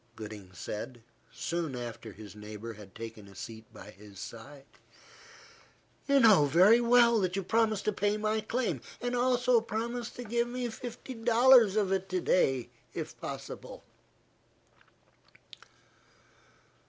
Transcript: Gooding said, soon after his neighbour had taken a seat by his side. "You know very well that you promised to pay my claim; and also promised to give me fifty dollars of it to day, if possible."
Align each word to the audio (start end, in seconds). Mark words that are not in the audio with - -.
Gooding 0.15 0.51
said, 0.53 1.03
soon 1.31 1.75
after 1.75 2.11
his 2.11 2.35
neighbour 2.35 2.73
had 2.73 2.95
taken 2.95 3.27
a 3.27 3.35
seat 3.35 3.71
by 3.71 3.91
his 3.91 4.19
side. 4.19 4.65
"You 6.07 6.19
know 6.19 6.45
very 6.47 6.81
well 6.81 7.19
that 7.19 7.35
you 7.35 7.43
promised 7.43 7.85
to 7.85 7.93
pay 7.93 8.17
my 8.17 8.41
claim; 8.41 8.81
and 8.99 9.15
also 9.15 9.61
promised 9.61 10.15
to 10.15 10.23
give 10.23 10.47
me 10.47 10.67
fifty 10.69 11.13
dollars 11.13 11.75
of 11.75 11.91
it 11.91 12.09
to 12.09 12.19
day, 12.19 12.69
if 12.95 13.15
possible." 13.21 13.83